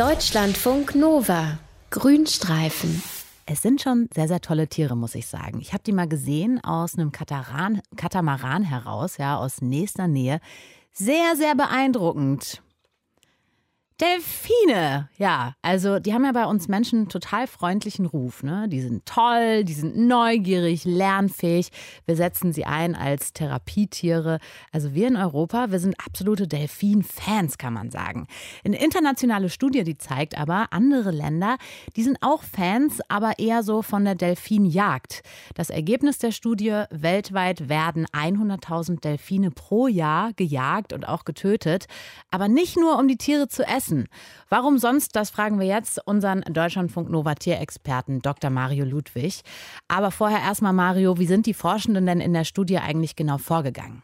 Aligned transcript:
Deutschlandfunk 0.00 0.94
Nova. 0.94 1.58
Grünstreifen. 1.90 3.02
Es 3.44 3.60
sind 3.60 3.82
schon 3.82 4.08
sehr, 4.14 4.28
sehr 4.28 4.40
tolle 4.40 4.66
Tiere, 4.66 4.96
muss 4.96 5.14
ich 5.14 5.26
sagen. 5.26 5.60
Ich 5.60 5.74
habe 5.74 5.82
die 5.82 5.92
mal 5.92 6.08
gesehen 6.08 6.58
aus 6.64 6.94
einem 6.94 7.12
Kataran, 7.12 7.82
Katamaran 7.98 8.62
heraus, 8.62 9.18
ja, 9.18 9.36
aus 9.36 9.60
nächster 9.60 10.08
Nähe. 10.08 10.40
Sehr, 10.94 11.36
sehr 11.36 11.54
beeindruckend. 11.54 12.62
Delfine, 14.00 15.10
ja, 15.18 15.54
also 15.60 15.98
die 15.98 16.14
haben 16.14 16.24
ja 16.24 16.32
bei 16.32 16.46
uns 16.46 16.68
Menschen 16.68 17.00
einen 17.00 17.08
total 17.10 17.46
freundlichen 17.46 18.06
Ruf. 18.06 18.42
Ne? 18.42 18.66
Die 18.68 18.80
sind 18.80 19.04
toll, 19.04 19.62
die 19.64 19.74
sind 19.74 19.94
neugierig, 19.98 20.86
lernfähig. 20.86 21.68
Wir 22.06 22.16
setzen 22.16 22.54
sie 22.54 22.64
ein 22.64 22.94
als 22.94 23.34
Therapietiere. 23.34 24.38
Also 24.72 24.94
wir 24.94 25.06
in 25.06 25.16
Europa, 25.16 25.70
wir 25.70 25.80
sind 25.80 25.96
absolute 26.02 26.48
Delfin-Fans, 26.48 27.58
kann 27.58 27.74
man 27.74 27.90
sagen. 27.90 28.26
Eine 28.64 28.82
internationale 28.82 29.50
Studie, 29.50 29.84
die 29.84 29.98
zeigt 29.98 30.38
aber, 30.38 30.68
andere 30.70 31.10
Länder, 31.10 31.58
die 31.94 32.02
sind 32.02 32.16
auch 32.22 32.42
Fans, 32.42 33.00
aber 33.08 33.38
eher 33.38 33.62
so 33.62 33.82
von 33.82 34.06
der 34.06 34.14
Delfinjagd. 34.14 35.20
Das 35.54 35.68
Ergebnis 35.68 36.16
der 36.16 36.32
Studie, 36.32 36.84
weltweit 36.90 37.68
werden 37.68 38.06
100.000 38.06 39.00
Delfine 39.00 39.50
pro 39.50 39.88
Jahr 39.88 40.32
gejagt 40.32 40.94
und 40.94 41.06
auch 41.06 41.26
getötet. 41.26 41.84
Aber 42.30 42.48
nicht 42.48 42.78
nur, 42.78 42.98
um 42.98 43.06
die 43.06 43.18
Tiere 43.18 43.48
zu 43.48 43.62
essen. 43.62 43.89
Essen. 43.90 44.08
Warum 44.48 44.78
sonst, 44.78 45.16
das 45.16 45.30
fragen 45.30 45.58
wir 45.58 45.66
jetzt 45.66 46.00
unseren 46.06 46.42
Deutschlandfunk 46.42 47.10
Nova 47.10 47.34
Tierexperten 47.34 48.22
Dr. 48.22 48.50
Mario 48.50 48.84
Ludwig. 48.84 49.42
Aber 49.88 50.10
vorher 50.10 50.40
erstmal 50.40 50.72
Mario, 50.72 51.18
wie 51.18 51.26
sind 51.26 51.46
die 51.46 51.54
Forschenden 51.54 52.06
denn 52.06 52.20
in 52.20 52.32
der 52.32 52.44
Studie 52.44 52.78
eigentlich 52.78 53.16
genau 53.16 53.38
vorgegangen? 53.38 54.02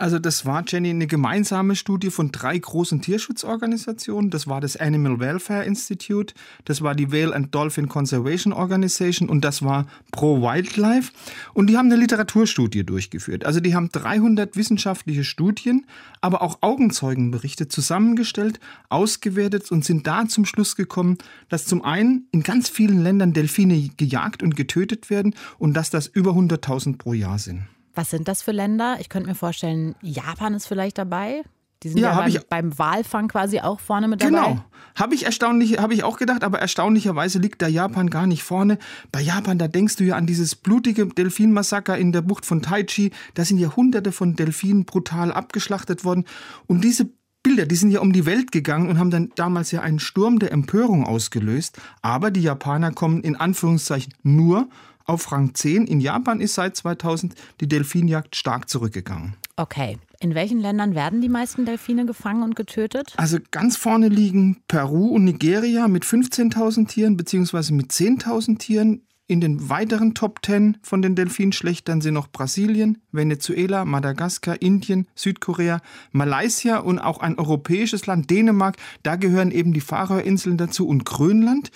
Also 0.00 0.18
das 0.18 0.46
war, 0.46 0.64
Jenny, 0.66 0.88
eine 0.88 1.06
gemeinsame 1.06 1.76
Studie 1.76 2.08
von 2.08 2.32
drei 2.32 2.56
großen 2.56 3.02
Tierschutzorganisationen. 3.02 4.30
Das 4.30 4.46
war 4.46 4.62
das 4.62 4.78
Animal 4.78 5.20
Welfare 5.20 5.64
Institute, 5.64 6.32
das 6.64 6.80
war 6.80 6.94
die 6.94 7.12
Whale 7.12 7.34
and 7.34 7.54
Dolphin 7.54 7.86
Conservation 7.86 8.54
Organization 8.54 9.28
und 9.28 9.44
das 9.44 9.62
war 9.62 9.86
Pro 10.10 10.40
Wildlife. 10.40 11.12
Und 11.52 11.66
die 11.66 11.76
haben 11.76 11.92
eine 11.92 12.00
Literaturstudie 12.00 12.82
durchgeführt. 12.82 13.44
Also 13.44 13.60
die 13.60 13.74
haben 13.74 13.90
300 13.92 14.56
wissenschaftliche 14.56 15.22
Studien, 15.22 15.84
aber 16.22 16.40
auch 16.40 16.62
Augenzeugenberichte 16.62 17.68
zusammengestellt, 17.68 18.58
ausgewertet 18.88 19.70
und 19.70 19.84
sind 19.84 20.06
da 20.06 20.26
zum 20.26 20.46
Schluss 20.46 20.76
gekommen, 20.76 21.18
dass 21.50 21.66
zum 21.66 21.84
einen 21.84 22.26
in 22.32 22.42
ganz 22.42 22.70
vielen 22.70 23.02
Ländern 23.02 23.34
Delfine 23.34 23.90
gejagt 23.98 24.42
und 24.42 24.56
getötet 24.56 25.10
werden 25.10 25.34
und 25.58 25.74
dass 25.74 25.90
das 25.90 26.06
über 26.06 26.30
100.000 26.30 26.96
pro 26.96 27.12
Jahr 27.12 27.38
sind. 27.38 27.66
Was 27.94 28.10
sind 28.10 28.28
das 28.28 28.42
für 28.42 28.52
Länder? 28.52 28.98
Ich 29.00 29.08
könnte 29.08 29.28
mir 29.28 29.34
vorstellen, 29.34 29.94
Japan 30.00 30.54
ist 30.54 30.66
vielleicht 30.66 30.98
dabei. 30.98 31.42
Die 31.82 31.88
sind 31.88 31.98
ja, 31.98 32.10
ja 32.10 32.16
beim, 32.18 32.28
ich, 32.28 32.46
beim, 32.46 32.78
Walfang 32.78 33.28
quasi 33.28 33.60
auch 33.60 33.80
vorne 33.80 34.06
mit 34.06 34.20
dabei. 34.20 34.30
Genau. 34.30 34.64
Habe 34.96 35.14
ich 35.14 35.24
erstaunlich, 35.24 35.78
habe 35.78 35.94
ich 35.94 36.04
auch 36.04 36.18
gedacht, 36.18 36.44
aber 36.44 36.58
erstaunlicherweise 36.58 37.38
liegt 37.38 37.62
da 37.62 37.68
Japan 37.68 38.10
gar 38.10 38.26
nicht 38.26 38.42
vorne. 38.42 38.78
Bei 39.12 39.20
Japan, 39.22 39.56
da 39.56 39.66
denkst 39.66 39.96
du 39.96 40.04
ja 40.04 40.16
an 40.16 40.26
dieses 40.26 40.56
blutige 40.56 41.06
Delfinmassaker 41.06 41.96
in 41.96 42.12
der 42.12 42.20
Bucht 42.20 42.44
von 42.44 42.60
Taichi. 42.60 43.12
Da 43.34 43.46
sind 43.46 43.58
ja 43.58 43.74
hunderte 43.76 44.12
von 44.12 44.36
Delfinen 44.36 44.84
brutal 44.84 45.32
abgeschlachtet 45.32 46.04
worden. 46.04 46.26
Und 46.66 46.84
diese 46.84 47.08
Bilder, 47.42 47.64
die 47.64 47.76
sind 47.76 47.90
ja 47.90 48.00
um 48.00 48.12
die 48.12 48.26
Welt 48.26 48.52
gegangen 48.52 48.90
und 48.90 48.98
haben 48.98 49.10
dann 49.10 49.30
damals 49.34 49.70
ja 49.70 49.80
einen 49.80 50.00
Sturm 50.00 50.38
der 50.38 50.52
Empörung 50.52 51.06
ausgelöst. 51.06 51.78
Aber 52.02 52.30
die 52.30 52.42
Japaner 52.42 52.92
kommen 52.92 53.22
in 53.22 53.36
Anführungszeichen 53.36 54.12
nur 54.22 54.68
auf 55.10 55.32
Rang 55.32 55.54
10. 55.54 55.86
In 55.86 56.00
Japan 56.00 56.40
ist 56.40 56.54
seit 56.54 56.76
2000 56.76 57.34
die 57.60 57.68
Delfinjagd 57.68 58.36
stark 58.36 58.68
zurückgegangen. 58.68 59.34
Okay. 59.56 59.98
In 60.20 60.34
welchen 60.34 60.60
Ländern 60.60 60.94
werden 60.94 61.20
die 61.20 61.28
meisten 61.28 61.64
Delfine 61.64 62.06
gefangen 62.06 62.42
und 62.42 62.54
getötet? 62.54 63.14
Also 63.16 63.38
ganz 63.50 63.76
vorne 63.76 64.08
liegen 64.08 64.62
Peru 64.68 65.08
und 65.08 65.24
Nigeria 65.24 65.88
mit 65.88 66.04
15.000 66.04 66.88
Tieren 66.88 67.16
beziehungsweise 67.16 67.74
mit 67.74 67.90
10.000 67.90 68.58
Tieren. 68.58 69.02
In 69.26 69.40
den 69.40 69.68
weiteren 69.68 70.14
Top 70.14 70.40
10 70.44 70.78
von 70.82 71.02
den 71.02 71.14
Delfinschlechtern 71.14 72.00
sind 72.00 72.14
noch 72.14 72.28
Brasilien, 72.30 72.98
Venezuela, 73.12 73.84
Madagaskar, 73.84 74.60
Indien, 74.60 75.06
Südkorea, 75.14 75.80
Malaysia 76.10 76.78
und 76.78 76.98
auch 76.98 77.20
ein 77.20 77.38
europäisches 77.38 78.06
Land, 78.06 78.28
Dänemark. 78.28 78.76
Da 79.02 79.16
gehören 79.16 79.52
eben 79.52 79.72
die 79.72 79.80
Färöerinseln 79.80 80.56
dazu 80.56 80.86
und 80.86 81.04
Grönland. 81.04 81.70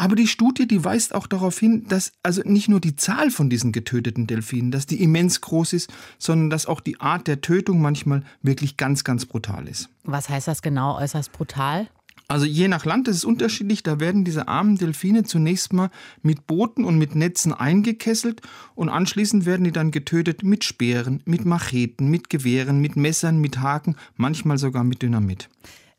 Aber 0.00 0.16
die 0.16 0.28
Studie, 0.28 0.66
die 0.66 0.82
weist 0.82 1.14
auch 1.14 1.26
darauf 1.26 1.58
hin, 1.58 1.84
dass 1.86 2.12
also 2.22 2.40
nicht 2.46 2.70
nur 2.70 2.80
die 2.80 2.96
Zahl 2.96 3.30
von 3.30 3.50
diesen 3.50 3.70
getöteten 3.70 4.26
Delfinen, 4.26 4.70
dass 4.70 4.86
die 4.86 5.02
immens 5.02 5.42
groß 5.42 5.74
ist, 5.74 5.92
sondern 6.16 6.48
dass 6.48 6.64
auch 6.64 6.80
die 6.80 6.98
Art 7.02 7.26
der 7.26 7.42
Tötung 7.42 7.82
manchmal 7.82 8.22
wirklich 8.40 8.78
ganz, 8.78 9.04
ganz 9.04 9.26
brutal 9.26 9.68
ist. 9.68 9.90
Was 10.04 10.30
heißt 10.30 10.48
das 10.48 10.62
genau, 10.62 10.96
äußerst 10.96 11.32
brutal? 11.32 11.86
Also 12.28 12.46
je 12.46 12.66
nach 12.68 12.86
Land 12.86 13.08
ist 13.08 13.16
es 13.16 13.24
unterschiedlich. 13.26 13.82
Da 13.82 14.00
werden 14.00 14.24
diese 14.24 14.48
armen 14.48 14.78
Delfine 14.78 15.24
zunächst 15.24 15.74
mal 15.74 15.90
mit 16.22 16.46
Booten 16.46 16.86
und 16.86 16.96
mit 16.96 17.14
Netzen 17.14 17.52
eingekesselt 17.52 18.40
und 18.74 18.88
anschließend 18.88 19.44
werden 19.44 19.64
die 19.64 19.72
dann 19.72 19.90
getötet 19.90 20.42
mit 20.42 20.64
Speeren, 20.64 21.22
mit 21.26 21.44
Macheten, 21.44 22.08
mit 22.08 22.30
Gewehren, 22.30 22.80
mit 22.80 22.96
Messern, 22.96 23.38
mit 23.38 23.58
Haken, 23.58 23.96
manchmal 24.16 24.56
sogar 24.56 24.82
mit 24.82 25.02
Dynamit. 25.02 25.50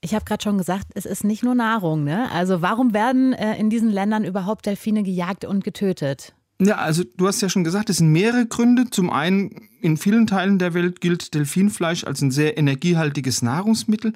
Ich 0.04 0.16
habe 0.16 0.26
gerade 0.26 0.44
schon 0.44 0.58
gesagt, 0.58 0.88
es 0.96 1.06
ist 1.06 1.24
nicht 1.24 1.44
nur 1.44 1.54
Nahrung. 1.54 2.04
Ne? 2.04 2.32
Also 2.32 2.62
warum 2.64 2.94
werden 2.94 3.34
äh, 3.34 3.58
in 3.58 3.70
diesen 3.70 3.90
Ländern 3.90 4.26
überhaupt 4.26 4.66
Delfine 4.66 5.04
gejagt 5.04 5.46
und 5.46 5.64
getötet? 5.64 6.34
Ja, 6.60 6.78
also 6.78 7.04
du 7.18 7.28
hast 7.28 7.42
ja 7.42 7.50
schon 7.50 7.64
gesagt, 7.64 7.90
es 7.90 7.98
sind 7.98 8.12
mehrere 8.12 8.46
Gründe. 8.46 8.90
Zum 8.90 9.10
einen, 9.12 9.70
in 9.82 9.98
vielen 9.98 10.28
Teilen 10.28 10.60
der 10.60 10.74
Welt 10.74 11.02
gilt 11.02 11.34
Delfinfleisch 11.34 12.04
als 12.04 12.22
ein 12.22 12.32
sehr 12.32 12.58
energiehaltiges 12.58 13.42
Nahrungsmittel. 13.42 14.14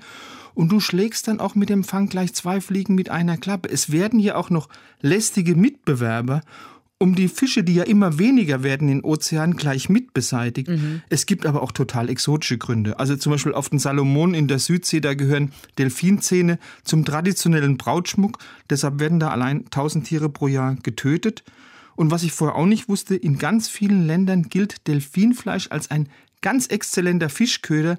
Und 0.56 0.72
du 0.72 0.79
schlägst 0.79 1.28
dann 1.28 1.40
auch 1.40 1.53
mit 1.53 1.69
dem 1.69 1.84
Fang 1.84 2.07
gleich 2.07 2.34
zwei 2.34 2.62
Fliegen 2.62 2.95
mit 2.95 3.09
einer 3.09 3.38
Klappe. 3.38 3.69
Es 3.69 3.91
werden 3.91 4.19
hier 4.19 4.38
auch 4.38 4.50
noch 4.50 4.69
lästige 5.01 5.56
Mitbewerber 5.56 6.41
um 6.97 7.16
die 7.16 7.28
Fische, 7.28 7.63
die 7.63 7.75
ja 7.75 7.83
immer 7.83 8.19
weniger 8.19 8.63
werden 8.63 8.88
in 8.88 9.03
Ozeanen, 9.03 9.57
gleich 9.57 9.89
mit 9.89 10.13
beseitigt. 10.13 10.69
Mhm. 10.69 11.01
Es 11.09 11.25
gibt 11.25 11.45
aber 11.45 11.61
auch 11.61 11.72
total 11.72 12.09
exotische 12.09 12.57
Gründe. 12.57 13.00
Also 13.00 13.17
zum 13.17 13.33
Beispiel 13.33 13.53
auf 13.53 13.69
den 13.69 13.79
Salomonen 13.79 14.33
in 14.33 14.47
der 14.47 14.59
Südsee, 14.59 15.01
da 15.01 15.13
gehören 15.13 15.51
Delfinzähne 15.78 16.57
zum 16.83 17.03
traditionellen 17.03 17.78
Brautschmuck. 17.78 18.39
Deshalb 18.69 19.00
werden 19.00 19.19
da 19.19 19.29
allein 19.29 19.66
1000 19.66 20.07
Tiere 20.07 20.29
pro 20.29 20.47
Jahr 20.47 20.75
getötet. 20.83 21.44
Und 21.97 22.11
was 22.11 22.23
ich 22.23 22.31
vorher 22.31 22.56
auch 22.56 22.66
nicht 22.66 22.88
wusste, 22.88 23.16
in 23.16 23.38
ganz 23.38 23.67
vielen 23.67 24.07
Ländern 24.07 24.44
gilt 24.44 24.88
Delfinfleisch 24.88 25.72
als 25.72 25.91
ein 25.91 26.07
ganz 26.41 26.67
exzellenter 26.67 27.29
Fischköder, 27.29 27.97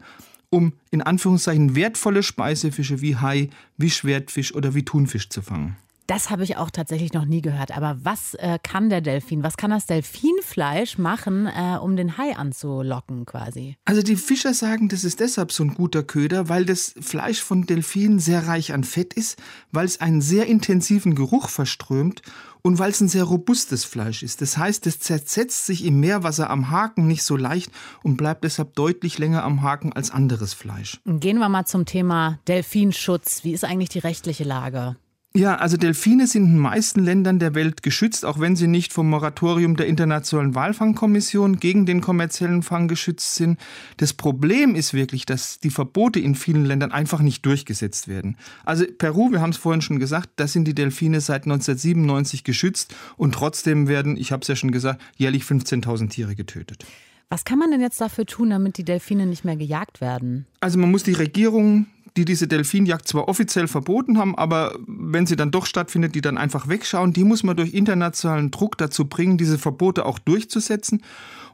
um 0.48 0.72
in 0.90 1.02
Anführungszeichen 1.02 1.74
wertvolle 1.74 2.22
Speisefische 2.22 3.00
wie 3.02 3.16
Hai, 3.16 3.50
wie 3.76 3.90
Schwertfisch 3.90 4.54
oder 4.54 4.74
wie 4.74 4.84
Thunfisch 4.84 5.28
zu 5.28 5.42
fangen. 5.42 5.76
Das 6.06 6.30
habe 6.30 6.44
ich 6.44 6.56
auch 6.56 6.70
tatsächlich 6.70 7.12
noch 7.12 7.24
nie 7.24 7.42
gehört. 7.42 7.76
Aber 7.76 7.98
was 8.02 8.34
äh, 8.34 8.58
kann 8.62 8.90
der 8.90 9.00
Delfin? 9.00 9.42
Was 9.42 9.56
kann 9.56 9.70
das 9.70 9.86
Delfinfleisch 9.86 10.98
machen, 10.98 11.46
äh, 11.46 11.78
um 11.78 11.96
den 11.96 12.16
Hai 12.16 12.36
anzulocken 12.36 13.26
quasi? 13.26 13.76
Also 13.84 14.02
die 14.02 14.16
Fischer 14.16 14.54
sagen, 14.54 14.88
das 14.88 15.04
ist 15.04 15.20
deshalb 15.20 15.50
so 15.52 15.64
ein 15.64 15.74
guter 15.74 16.02
Köder, 16.02 16.48
weil 16.48 16.64
das 16.64 16.94
Fleisch 17.00 17.40
von 17.40 17.66
Delfinen 17.66 18.18
sehr 18.18 18.46
reich 18.46 18.72
an 18.72 18.84
Fett 18.84 19.14
ist, 19.14 19.40
weil 19.72 19.86
es 19.86 20.00
einen 20.00 20.20
sehr 20.20 20.46
intensiven 20.46 21.14
Geruch 21.14 21.48
verströmt 21.48 22.22
und 22.62 22.78
weil 22.78 22.90
es 22.90 23.00
ein 23.00 23.08
sehr 23.08 23.24
robustes 23.24 23.84
Fleisch 23.84 24.22
ist. 24.22 24.42
Das 24.42 24.58
heißt, 24.58 24.86
es 24.86 24.98
zersetzt 24.98 25.66
sich 25.66 25.84
im 25.84 26.00
Meerwasser 26.00 26.50
am 26.50 26.70
Haken 26.70 27.06
nicht 27.06 27.22
so 27.22 27.36
leicht 27.36 27.70
und 28.02 28.16
bleibt 28.16 28.44
deshalb 28.44 28.74
deutlich 28.74 29.18
länger 29.18 29.44
am 29.44 29.62
Haken 29.62 29.92
als 29.92 30.10
anderes 30.10 30.52
Fleisch. 30.52 31.00
Gehen 31.04 31.38
wir 31.38 31.48
mal 31.48 31.64
zum 31.64 31.84
Thema 31.84 32.38
Delfinschutz. 32.48 33.44
Wie 33.44 33.52
ist 33.52 33.64
eigentlich 33.64 33.90
die 33.90 34.00
rechtliche 34.00 34.44
Lage? 34.44 34.96
Ja, 35.36 35.56
also 35.56 35.76
Delfine 35.76 36.26
sind 36.26 36.44
in 36.44 36.50
den 36.52 36.58
meisten 36.58 37.04
Ländern 37.04 37.38
der 37.38 37.54
Welt 37.54 37.82
geschützt, 37.82 38.24
auch 38.24 38.40
wenn 38.40 38.56
sie 38.56 38.68
nicht 38.68 38.94
vom 38.94 39.10
Moratorium 39.10 39.76
der 39.76 39.86
Internationalen 39.86 40.54
Walfangkommission 40.54 41.58
gegen 41.58 41.84
den 41.84 42.00
kommerziellen 42.00 42.62
Fang 42.62 42.88
geschützt 42.88 43.34
sind. 43.34 43.60
Das 43.98 44.14
Problem 44.14 44.74
ist 44.74 44.94
wirklich, 44.94 45.26
dass 45.26 45.58
die 45.58 45.68
Verbote 45.68 46.20
in 46.20 46.34
vielen 46.36 46.64
Ländern 46.64 46.90
einfach 46.90 47.20
nicht 47.20 47.44
durchgesetzt 47.44 48.08
werden. 48.08 48.38
Also 48.64 48.86
Peru, 48.96 49.30
wir 49.30 49.42
haben 49.42 49.50
es 49.50 49.58
vorhin 49.58 49.82
schon 49.82 49.98
gesagt, 49.98 50.30
da 50.36 50.46
sind 50.46 50.64
die 50.64 50.74
Delfine 50.74 51.20
seit 51.20 51.44
1997 51.44 52.42
geschützt 52.42 52.94
und 53.18 53.34
trotzdem 53.34 53.88
werden, 53.88 54.16
ich 54.16 54.32
habe 54.32 54.40
es 54.40 54.48
ja 54.48 54.56
schon 54.56 54.72
gesagt, 54.72 55.02
jährlich 55.16 55.42
15.000 55.42 56.08
Tiere 56.08 56.34
getötet. 56.34 56.86
Was 57.28 57.44
kann 57.44 57.58
man 57.58 57.70
denn 57.70 57.82
jetzt 57.82 58.00
dafür 58.00 58.24
tun, 58.24 58.50
damit 58.50 58.78
die 58.78 58.84
Delfine 58.84 59.26
nicht 59.26 59.44
mehr 59.44 59.56
gejagt 59.56 60.00
werden? 60.00 60.46
Also 60.60 60.78
man 60.78 60.90
muss 60.90 61.02
die 61.02 61.12
Regierung 61.12 61.86
die 62.16 62.24
diese 62.24 62.48
Delfinjagd 62.48 63.06
zwar 63.06 63.28
offiziell 63.28 63.68
verboten 63.68 64.18
haben, 64.18 64.36
aber 64.36 64.76
wenn 64.86 65.26
sie 65.26 65.36
dann 65.36 65.50
doch 65.50 65.66
stattfindet, 65.66 66.14
die 66.14 66.20
dann 66.20 66.38
einfach 66.38 66.68
wegschauen, 66.68 67.12
die 67.12 67.24
muss 67.24 67.42
man 67.42 67.56
durch 67.56 67.74
internationalen 67.74 68.50
Druck 68.50 68.78
dazu 68.78 69.06
bringen, 69.06 69.38
diese 69.38 69.58
Verbote 69.58 70.06
auch 70.06 70.18
durchzusetzen. 70.18 71.02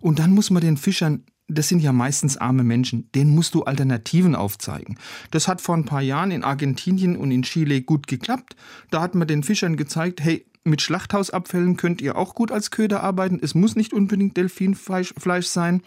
Und 0.00 0.18
dann 0.18 0.32
muss 0.32 0.50
man 0.50 0.62
den 0.62 0.76
Fischern 0.76 1.24
das 1.48 1.68
sind 1.68 1.80
ja 1.80 1.92
meistens 1.92 2.36
arme 2.36 2.62
Menschen, 2.62 3.10
denen 3.14 3.34
musst 3.34 3.54
du 3.54 3.64
Alternativen 3.64 4.34
aufzeigen. 4.34 4.96
Das 5.32 5.48
hat 5.48 5.60
vor 5.60 5.76
ein 5.76 5.84
paar 5.84 6.00
Jahren 6.00 6.30
in 6.30 6.44
Argentinien 6.44 7.16
und 7.16 7.30
in 7.30 7.42
Chile 7.42 7.82
gut 7.82 8.06
geklappt. 8.06 8.56
Da 8.90 9.02
hat 9.02 9.14
man 9.14 9.28
den 9.28 9.42
Fischern 9.42 9.76
gezeigt, 9.76 10.22
hey, 10.22 10.46
mit 10.64 10.80
Schlachthausabfällen 10.80 11.76
könnt 11.76 12.00
ihr 12.00 12.16
auch 12.16 12.34
gut 12.34 12.52
als 12.52 12.70
Köder 12.70 13.02
arbeiten. 13.02 13.40
Es 13.42 13.54
muss 13.54 13.74
nicht 13.74 13.92
unbedingt 13.92 14.36
Delfinfleisch 14.36 15.46
sein. 15.46 15.82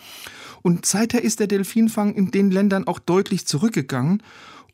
Und 0.62 0.86
seither 0.86 1.24
ist 1.24 1.40
der 1.40 1.48
Delfinfang 1.48 2.14
in 2.14 2.32
den 2.32 2.52
Ländern 2.52 2.86
auch 2.86 3.00
deutlich 3.00 3.48
zurückgegangen. 3.48 4.22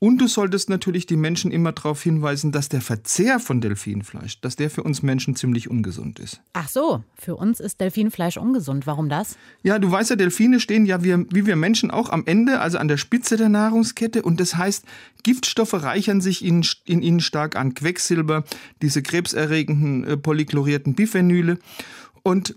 Und 0.03 0.19
du 0.19 0.27
solltest 0.27 0.67
natürlich 0.67 1.05
die 1.05 1.15
Menschen 1.15 1.51
immer 1.51 1.73
darauf 1.73 2.01
hinweisen, 2.01 2.51
dass 2.51 2.69
der 2.69 2.81
Verzehr 2.81 3.39
von 3.39 3.61
Delfinfleisch, 3.61 4.41
dass 4.41 4.55
der 4.55 4.71
für 4.71 4.81
uns 4.81 5.03
Menschen 5.03 5.35
ziemlich 5.35 5.69
ungesund 5.69 6.17
ist. 6.17 6.41
Ach 6.53 6.67
so, 6.67 7.03
für 7.13 7.35
uns 7.35 7.59
ist 7.59 7.79
Delfinfleisch 7.79 8.37
ungesund. 8.37 8.87
Warum 8.87 9.09
das? 9.09 9.37
Ja, 9.61 9.77
du 9.77 9.91
weißt 9.91 10.09
ja, 10.09 10.15
Delfine 10.15 10.59
stehen 10.59 10.87
ja 10.87 11.03
wie, 11.03 11.27
wie 11.29 11.45
wir 11.45 11.55
Menschen 11.55 11.91
auch 11.91 12.09
am 12.09 12.23
Ende, 12.25 12.61
also 12.61 12.79
an 12.79 12.87
der 12.87 12.97
Spitze 12.97 13.37
der 13.37 13.49
Nahrungskette. 13.49 14.23
Und 14.23 14.39
das 14.39 14.55
heißt, 14.55 14.85
Giftstoffe 15.21 15.75
reichern 15.75 16.19
sich 16.19 16.43
in, 16.43 16.65
in 16.85 17.03
ihnen 17.03 17.19
stark 17.19 17.55
an 17.55 17.75
Quecksilber, 17.75 18.43
diese 18.81 19.03
krebserregenden 19.03 20.03
äh, 20.03 20.17
polychlorierten 20.17 20.95
Biphenyle. 20.95 21.59
Und 22.23 22.55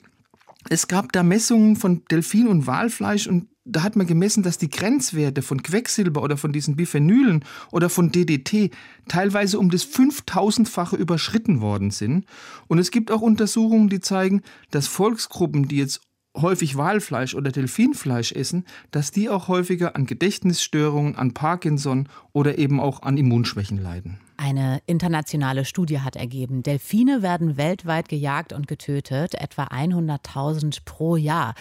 es 0.70 0.88
gab 0.88 1.12
da 1.12 1.23
Messungen 1.23 1.76
von 1.76 2.06
Delfin- 2.06 2.49
und 2.49 2.67
Walfleisch 2.67 3.26
und 3.26 3.49
da 3.65 3.83
hat 3.83 3.97
man 3.97 4.07
gemessen, 4.07 4.43
dass 4.43 4.59
die 4.59 4.69
Grenzwerte 4.69 5.41
von 5.43 5.63
Quecksilber 5.63 6.23
oder 6.23 6.37
von 6.37 6.53
diesen 6.53 6.77
Biphenylen 6.77 7.45
oder 7.73 7.89
von 7.89 8.13
DDT 8.13 8.71
teilweise 9.09 9.59
um 9.59 9.71
das 9.71 9.87
5000-fache 9.87 10.97
überschritten 10.97 11.61
worden 11.61 11.91
sind. 11.91 12.27
Und 12.69 12.79
es 12.79 12.91
gibt 12.91 13.11
auch 13.11 13.23
Untersuchungen, 13.23 13.89
die 13.89 14.01
zeigen, 14.01 14.43
dass 14.71 14.87
Volksgruppen, 14.87 15.67
die 15.67 15.79
jetzt 15.79 16.03
häufig 16.37 16.77
Walfleisch 16.77 17.35
oder 17.35 17.53
Delfinfleisch 17.53 18.33
essen, 18.33 18.65
dass 18.91 19.11
die 19.11 19.29
auch 19.29 19.49
häufiger 19.49 19.97
an 19.97 20.07
Gedächtnisstörungen, 20.07 21.17
an 21.17 21.35
Parkinson 21.35 22.09
oder 22.33 22.59
eben 22.59 22.81
auch 22.81 23.03
an 23.03 23.17
Immunschwächen 23.17 23.83
leiden. 23.83 24.19
Eine 24.37 24.83
internationale 24.87 25.65
Studie 25.65 26.01
hat 26.01 26.17
ergeben, 26.17 26.65
Delfine 26.65 27.23
werden 27.23 27.57
weltweit 27.57 28.09
gejagt 28.09 28.53
und 28.53 28.67
getötet, 28.67 29.35
etwa 29.37 29.65
100.000 29.65 30.81
pro 30.85 31.17
Jahr. 31.17 31.55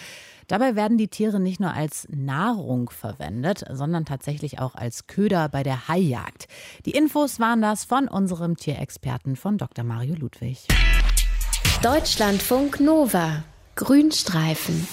Dabei 0.48 0.74
werden 0.74 0.98
die 0.98 1.08
Tiere 1.08 1.38
nicht 1.38 1.60
nur 1.60 1.72
als 1.72 2.06
Nahrung 2.10 2.90
verwendet, 2.90 3.64
sondern 3.70 4.04
tatsächlich 4.04 4.58
auch 4.58 4.74
als 4.74 5.06
Köder 5.06 5.48
bei 5.48 5.62
der 5.62 5.88
Haijagd. 5.88 6.48
Die 6.84 6.90
Infos 6.90 7.38
waren 7.38 7.62
das 7.62 7.84
von 7.84 8.08
unserem 8.08 8.56
Tierexperten 8.56 9.36
von 9.36 9.56
Dr. 9.56 9.84
Mario 9.84 10.16
Ludwig. 10.16 10.66
Deutschlandfunk 11.80 12.80
Nova 12.80 13.44
Grünstreifen 13.76 14.86